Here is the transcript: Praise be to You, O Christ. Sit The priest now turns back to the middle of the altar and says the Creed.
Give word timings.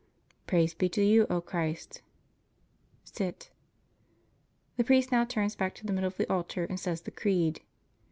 Praise 0.47 0.73
be 0.73 0.89
to 0.89 1.03
You, 1.05 1.27
O 1.29 1.41
Christ. 1.41 2.01
Sit 3.03 3.51
The 4.75 4.83
priest 4.83 5.11
now 5.11 5.25
turns 5.25 5.55
back 5.55 5.75
to 5.75 5.85
the 5.85 5.93
middle 5.93 6.07
of 6.07 6.17
the 6.17 6.27
altar 6.27 6.65
and 6.65 6.79
says 6.79 7.01
the 7.01 7.11
Creed. 7.11 7.61